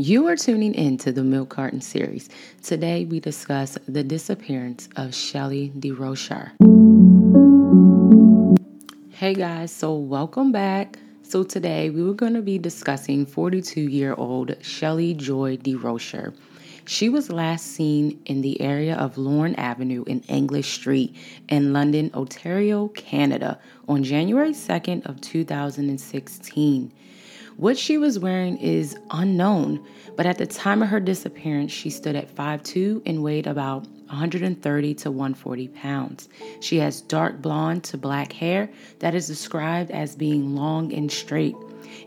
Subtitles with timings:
[0.00, 2.28] You are tuning in to the Milk Carton series.
[2.62, 6.52] Today we discuss the disappearance of Shelley Desrochers.
[9.10, 11.00] Hey guys, so welcome back.
[11.24, 16.36] So today we were going to be discussing 42-year-old Shelley Joy Desrochers.
[16.86, 21.16] She was last seen in the area of Lorne Avenue in English Street
[21.48, 23.58] in London, Ontario, Canada
[23.88, 26.92] on January 2nd of 2016.
[27.58, 29.84] What she was wearing is unknown,
[30.14, 34.94] but at the time of her disappearance, she stood at 5'2 and weighed about 130
[34.94, 36.28] to 140 pounds.
[36.60, 38.70] She has dark blonde to black hair
[39.00, 41.56] that is described as being long and straight,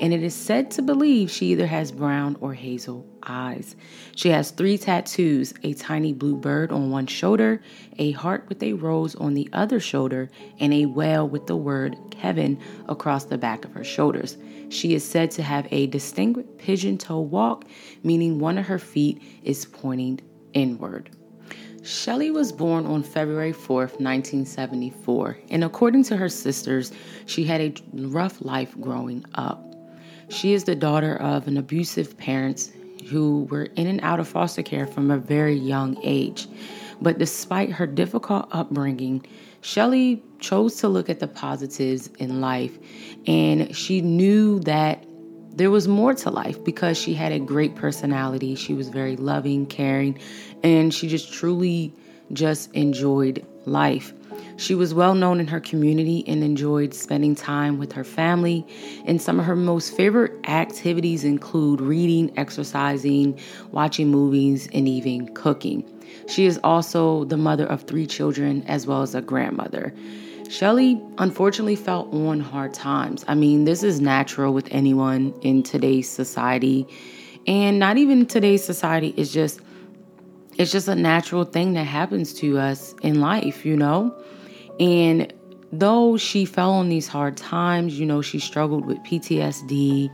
[0.00, 3.76] and it is said to believe she either has brown or hazel eyes.
[4.16, 7.60] She has three tattoos a tiny blue bird on one shoulder,
[7.98, 11.96] a heart with a rose on the other shoulder, and a whale with the word
[12.10, 14.36] Kevin across the back of her shoulders.
[14.70, 17.64] She is said to have a distinct pigeon toe walk,
[18.02, 20.20] meaning one of her feet is pointing
[20.52, 21.10] inward.
[21.82, 26.92] Shelley was born on February 4th, 1974, and according to her sisters,
[27.24, 29.67] she had a rough life growing up.
[30.28, 32.70] She is the daughter of an abusive parents
[33.08, 36.46] who were in and out of foster care from a very young age.
[37.00, 39.24] But despite her difficult upbringing,
[39.60, 42.78] Shelley chose to look at the positives in life
[43.26, 45.04] and she knew that
[45.54, 48.54] there was more to life because she had a great personality.
[48.54, 50.18] She was very loving, caring,
[50.62, 51.92] and she just truly
[52.32, 54.12] just enjoyed life.
[54.58, 58.66] She was well known in her community and enjoyed spending time with her family.
[59.06, 63.38] And some of her most favorite activities include reading, exercising,
[63.70, 65.84] watching movies, and even cooking.
[66.26, 69.94] She is also the mother of three children as well as a grandmother.
[70.50, 73.24] Shelley unfortunately felt on hard times.
[73.28, 76.84] I mean, this is natural with anyone in today's society.
[77.46, 79.60] And not even today's society, is just
[80.58, 84.12] it's just a natural thing that happens to us in life, you know?
[84.80, 85.32] And
[85.72, 90.10] though she fell on these hard times, you know, she struggled with PTSD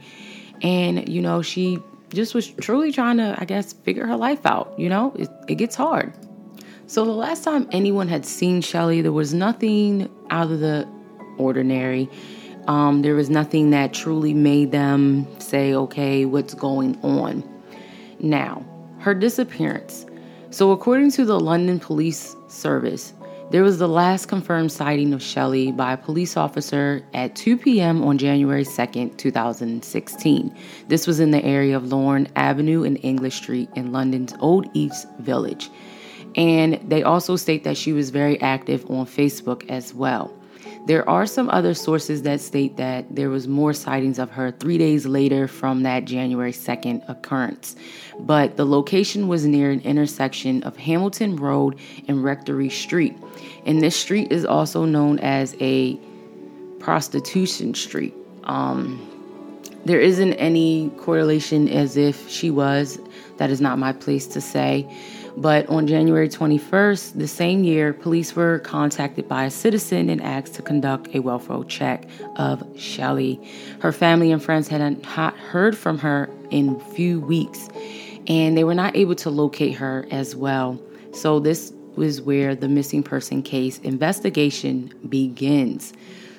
[0.63, 1.79] and you know, she
[2.11, 4.75] just was truly trying to, I guess, figure her life out.
[4.79, 6.13] You know, it, it gets hard.
[6.87, 10.89] So the last time anyone had seen Shelley, there was nothing out of the
[11.39, 12.09] ordinary.
[12.67, 17.43] Um, there was nothing that truly made them say, okay, what's going on?
[18.21, 18.65] Now,
[18.99, 20.07] her disappearance.
[20.51, 23.13] So, according to the London Police Service,
[23.51, 28.03] there was the last confirmed sighting of Shelley by a police officer at 2 p.m.
[28.03, 30.57] on January 2nd, 2016.
[30.89, 35.07] This was in the area of Lorne Avenue and English Street in London's Old East
[35.19, 35.71] Village.
[36.37, 40.35] And they also state that she was very active on Facebook as well.
[40.87, 44.77] There are some other sources that state that there was more sightings of her 3
[44.77, 47.75] days later from that January 2nd occurrence.
[48.21, 53.17] But the location was near an intersection of Hamilton Road and Rectory Street.
[53.65, 55.99] And this street is also known as a
[56.81, 58.15] prostitution street.
[58.45, 59.11] Um,
[59.87, 62.99] there isn't any correlation as if she was.
[63.39, 64.87] That is not my place to say.
[65.37, 70.55] But on January 21st, the same year, police were contacted by a citizen and asked
[70.55, 72.07] to conduct a welfare check
[72.37, 73.41] of Shelley.
[73.81, 74.81] Her family and friends had
[75.17, 77.69] not heard from her in a few weeks,
[78.29, 80.81] and they were not able to locate her as well.
[81.13, 85.93] So this was where the missing person case investigation begins.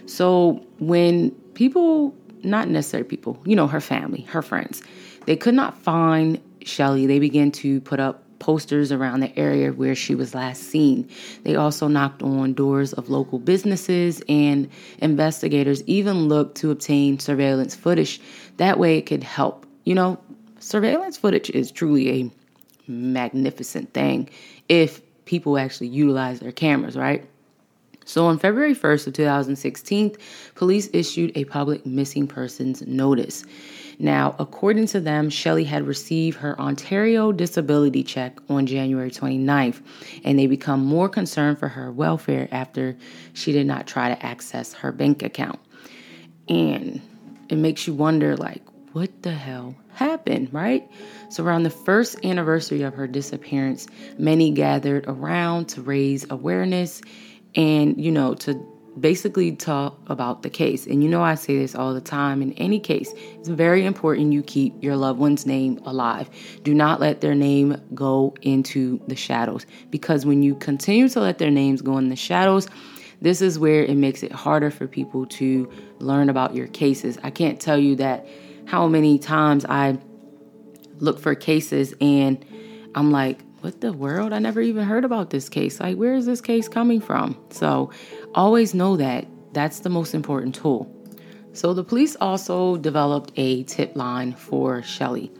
[0.05, 4.81] So when people, not necessarily people, you know, her family, her friends,
[5.25, 9.95] they could not find Shelley, they began to put up posters around the area where
[9.95, 11.09] she was last seen.
[11.43, 14.69] They also knocked on doors of local businesses, and
[14.99, 18.21] investigators even looked to obtain surveillance footage.
[18.57, 19.65] That way, it could help.
[19.83, 20.19] You know,
[20.59, 22.31] surveillance footage is truly a
[22.87, 24.29] magnificent thing
[24.69, 27.27] if people actually utilize their cameras, right?
[28.05, 30.15] So on February 1st of 2016,
[30.53, 33.43] police issued a public missing persons notice.
[33.97, 39.81] Now, according to them, Shelley had received her Ontario disability check on January 29th,
[40.23, 42.95] and they become more concerned for her welfare after
[43.33, 45.59] she did not try to access her bank account.
[46.47, 47.01] And
[47.49, 50.87] it makes you wonder like, what the hell happened, right?
[51.29, 53.87] So, around the first anniversary of her disappearance,
[54.17, 57.01] many gathered around to raise awareness
[57.55, 58.53] and, you know, to
[58.99, 60.85] basically talk about the case.
[60.85, 64.33] And you know, I say this all the time in any case, it's very important
[64.33, 66.29] you keep your loved one's name alive.
[66.63, 71.37] Do not let their name go into the shadows because when you continue to let
[71.37, 72.67] their names go in the shadows,
[73.21, 75.69] this is where it makes it harder for people to
[75.99, 77.17] learn about your cases.
[77.23, 78.27] I can't tell you that
[78.65, 79.97] how many times I
[80.99, 82.43] look for cases and
[82.93, 84.31] I'm like, what the world?
[84.31, 85.79] I never even heard about this case.
[85.79, 87.35] Like, where is this case coming from?
[87.49, 87.89] So,
[88.35, 90.87] always know that that's the most important tool.
[91.53, 95.31] So, the police also developed a tip line for Shelley.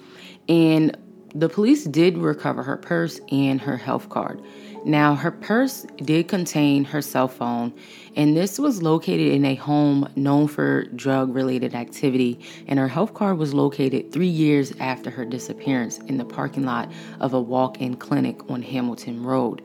[0.50, 0.98] And
[1.36, 4.42] the police did recover her purse and her health card.
[4.86, 7.74] Now, her purse did contain her cell phone,
[8.16, 12.40] and this was located in a home known for drug related activity.
[12.68, 16.90] And her health card was located three years after her disappearance in the parking lot
[17.20, 19.62] of a walk in clinic on Hamilton Road.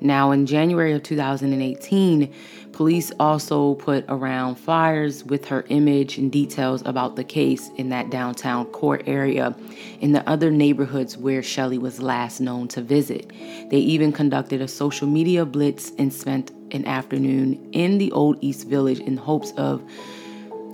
[0.00, 2.32] Now, in January of 2018,
[2.72, 8.10] police also put around flyers with her image and details about the case in that
[8.10, 9.54] downtown core area
[10.00, 13.30] in the other neighborhoods where Shelley was last known to visit.
[13.70, 18.68] They even conducted a social media blitz and spent an afternoon in the Old East
[18.68, 19.82] Village in hopes of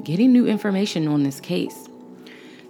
[0.02, 1.88] getting new information on this case.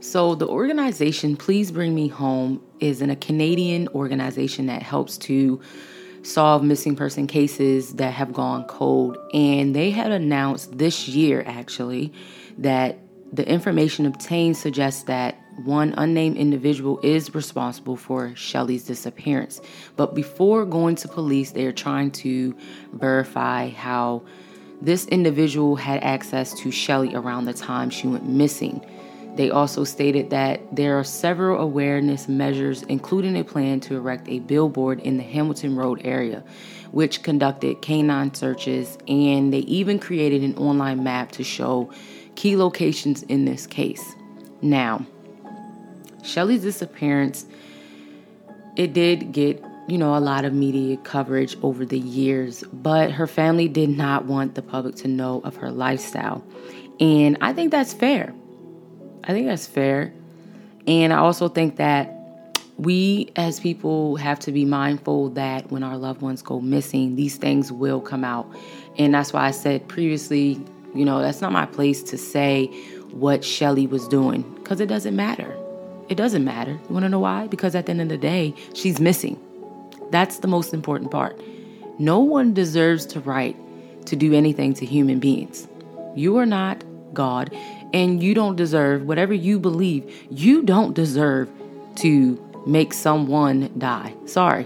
[0.00, 5.60] So, the organization Please Bring Me Home is an, a Canadian organization that helps to
[6.25, 9.17] solve missing person cases that have gone cold.
[9.32, 12.12] And they had announced this year, actually,
[12.59, 12.99] that
[13.32, 19.61] the information obtained suggests that one unnamed individual is responsible for Shelley's disappearance.
[19.97, 22.56] But before going to police, they are trying to
[22.93, 24.23] verify how
[24.81, 28.85] this individual had access to Shelley around the time she went missing.
[29.36, 34.38] They also stated that there are several awareness measures, including a plan to erect a
[34.40, 36.44] billboard in the Hamilton Road area,
[36.92, 41.90] which conducted canine searches, and they even created an online map to show
[42.36, 44.14] key locations in this case.
[44.62, 45.04] Now,
[46.22, 47.46] Shelley's disappearance,
[48.76, 53.26] it did get you know, a lot of media coverage over the years, but her
[53.26, 56.42] family did not want the public to know of her lifestyle.
[57.00, 58.34] And I think that's fair.
[59.25, 60.12] I think that's fair.
[60.87, 62.11] And I also think that
[62.76, 67.37] we as people have to be mindful that when our loved ones go missing, these
[67.37, 68.47] things will come out.
[68.99, 70.61] And that's why I said previously,
[70.94, 72.67] you know, that's not my place to say
[73.12, 75.56] what Shelley was doing because it doesn't matter.
[76.09, 76.73] It doesn't matter.
[76.73, 77.47] You want to know why?
[77.47, 79.41] Because at the end of the day, she's missing.
[80.11, 81.41] That's the most important part.
[81.99, 83.56] No one deserves to right
[84.06, 85.67] to do anything to human beings.
[86.15, 86.85] You are not
[87.15, 87.56] God,
[87.94, 91.49] and you don't deserve whatever you believe, you don't deserve
[91.94, 94.12] to make someone die.
[94.26, 94.64] Sorry.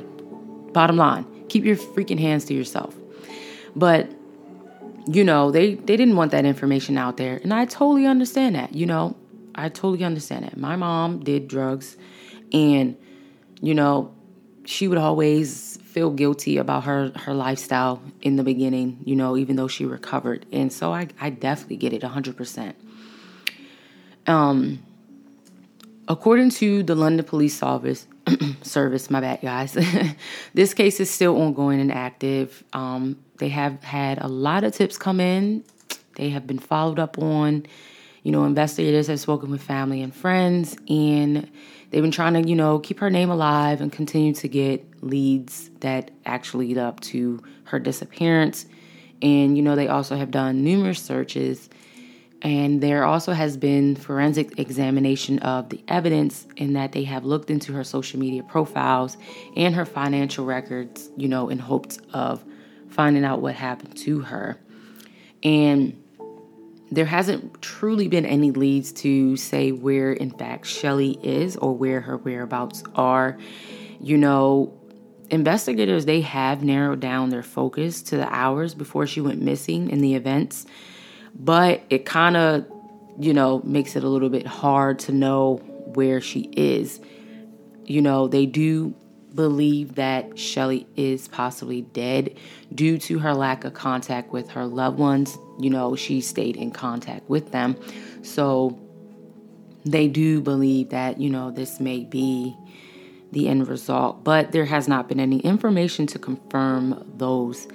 [0.72, 2.96] Bottom line, keep your freaking hands to yourself.
[3.76, 4.10] But
[5.06, 8.74] you know, they they didn't want that information out there, and I totally understand that.
[8.74, 9.14] You know,
[9.54, 10.56] I totally understand that.
[10.56, 11.96] My mom did drugs
[12.52, 12.96] and
[13.60, 14.14] you know,
[14.64, 19.56] she would always feel guilty about her her lifestyle in the beginning, you know, even
[19.56, 20.46] though she recovered.
[20.50, 22.74] And so I I definitely get it 100%.
[24.28, 24.80] Um,
[26.06, 28.06] according to the London Police Service,
[29.10, 29.72] my bad, guys.
[30.54, 32.62] this case is still ongoing and active.
[32.74, 35.64] Um, they have had a lot of tips come in.
[36.16, 37.66] They have been followed up on.
[38.22, 41.50] You know, investigators have spoken with family and friends, and
[41.90, 45.70] they've been trying to, you know, keep her name alive and continue to get leads
[45.80, 48.66] that actually lead up to her disappearance.
[49.22, 51.70] And, you know, they also have done numerous searches
[52.42, 57.50] and there also has been forensic examination of the evidence in that they have looked
[57.50, 59.16] into her social media profiles
[59.56, 62.44] and her financial records, you know, in hopes of
[62.90, 64.60] finding out what happened to her.
[65.42, 66.00] And
[66.92, 72.00] there hasn't truly been any leads to say where, in fact, Shelley is or where
[72.00, 73.36] her whereabouts are.
[74.00, 74.72] You know,
[75.28, 80.00] investigators, they have narrowed down their focus to the hours before she went missing in
[80.00, 80.66] the events
[81.34, 82.66] but it kind of,
[83.18, 85.56] you know, makes it a little bit hard to know
[85.94, 87.00] where she is.
[87.84, 88.94] You know, they do
[89.34, 92.36] believe that Shelley is possibly dead
[92.74, 95.36] due to her lack of contact with her loved ones.
[95.58, 97.76] You know, she stayed in contact with them.
[98.22, 98.78] So
[99.84, 102.56] they do believe that, you know, this may be
[103.32, 107.68] the end result, but there has not been any information to confirm those.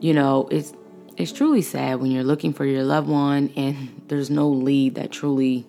[0.00, 0.72] You know, it's
[1.16, 5.10] it's truly sad when you're looking for your loved one and there's no lead that
[5.10, 5.66] truly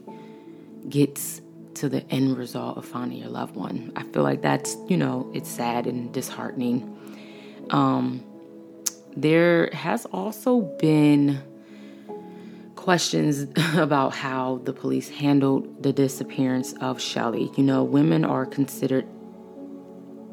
[0.90, 1.42] gets
[1.76, 3.92] to the end result of finding your loved one.
[3.96, 6.98] I feel like that's, you know, it's sad and disheartening.
[7.70, 8.24] Um,
[9.16, 11.42] there has also been
[12.76, 17.52] questions about how the police handled the disappearance of Shelley.
[17.56, 19.08] You know, women are considered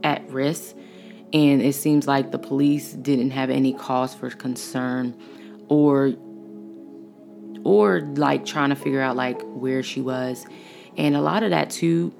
[0.02, 0.74] at risk
[1.34, 5.14] and it seems like the police didn't have any cause for concern
[5.68, 6.14] or
[7.64, 10.46] or like trying to figure out like where she was
[10.96, 12.14] and a lot of that too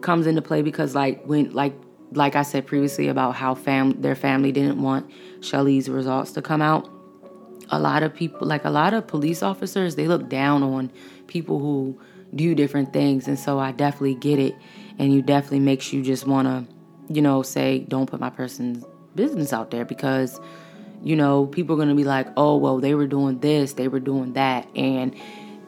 [0.00, 1.74] comes into play because like when like
[2.12, 5.10] like I said previously about how fam their family didn't want
[5.40, 6.90] Shelley's results to come out.
[7.70, 10.90] A lot of people like a lot of police officers, they look down on
[11.26, 11.98] people who
[12.34, 14.54] do different things and so I definitely get it
[14.98, 16.74] and you definitely makes you just want to
[17.08, 20.40] you know say don't put my person's business out there because
[21.02, 23.88] you know people are going to be like oh well they were doing this they
[23.88, 25.14] were doing that and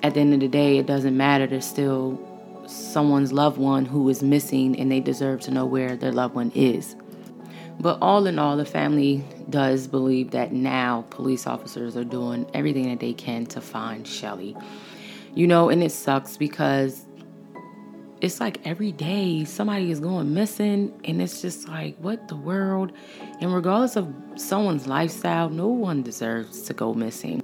[0.02, 2.18] at the end of the day it doesn't matter there's still
[2.66, 6.50] someone's loved one who is missing and they deserve to know where their loved one
[6.54, 6.96] is.
[7.80, 12.88] But all in all, the family does believe that now police officers are doing everything
[12.88, 14.56] that they can to find Shelley.
[15.34, 17.04] You know, and it sucks because
[18.24, 22.90] it's like every day somebody is going missing, and it's just like, what the world?
[23.40, 27.42] And regardless of someone's lifestyle, no one deserves to go missing.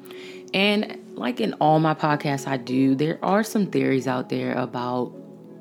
[0.55, 5.13] And like in all my podcasts I do, there are some theories out there about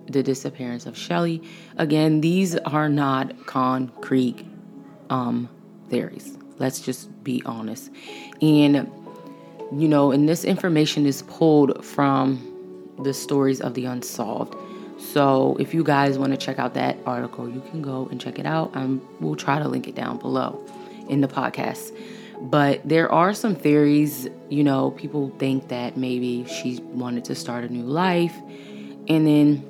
[0.09, 1.43] the disappearance of Shelley.
[1.75, 4.45] Again, these are not concrete
[5.09, 5.49] um,
[5.89, 6.37] theories.
[6.59, 7.91] Let's just be honest.
[8.41, 8.89] And,
[9.75, 12.45] you know, and this information is pulled from
[13.03, 14.55] the stories of the unsolved.
[14.99, 18.37] So if you guys want to check out that article, you can go and check
[18.37, 18.75] it out.
[18.75, 20.63] Um, we'll try to link it down below
[21.07, 21.95] in the podcast.
[22.41, 27.63] But there are some theories, you know, people think that maybe she wanted to start
[27.63, 28.35] a new life.
[29.07, 29.69] And then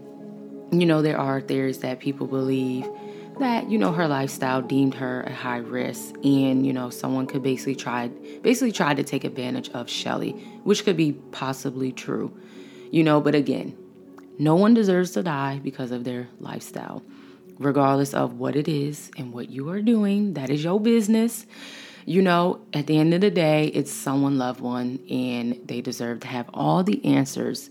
[0.72, 2.88] you know, there are theories that people believe
[3.40, 7.42] that, you know, her lifestyle deemed her a high risk and, you know, someone could
[7.42, 8.08] basically try
[8.42, 10.32] basically try to take advantage of Shelley,
[10.64, 12.38] which could be possibly true.
[12.92, 13.78] You know, but again,
[14.40, 17.04] no one deserves to die because of their lifestyle.
[17.58, 21.46] Regardless of what it is and what you are doing, that is your business.
[22.06, 26.22] You know, at the end of the day, it's someone loved one and they deserve
[26.22, 27.70] to have all the answers.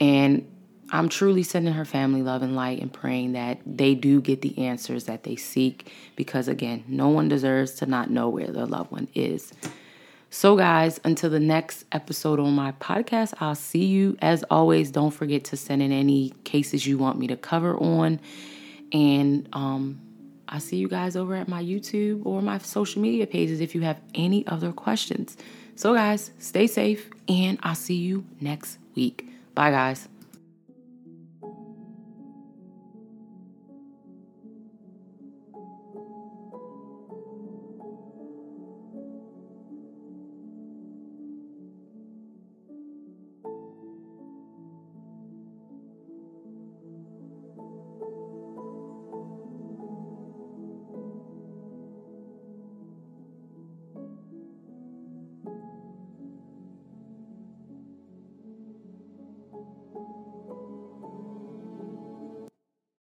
[0.00, 0.50] And
[0.90, 4.56] I'm truly sending her family love and light and praying that they do get the
[4.66, 8.90] answers that they seek because, again, no one deserves to not know where their loved
[8.90, 9.52] one is.
[10.38, 14.18] So, guys, until the next episode on my podcast, I'll see you.
[14.20, 18.20] As always, don't forget to send in any cases you want me to cover on.
[18.92, 19.98] And um,
[20.46, 23.80] I'll see you guys over at my YouTube or my social media pages if you
[23.80, 25.38] have any other questions.
[25.74, 29.26] So, guys, stay safe, and I'll see you next week.
[29.54, 30.06] Bye, guys.